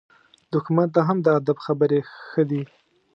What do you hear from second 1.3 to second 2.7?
ادب خبرې ښه دي.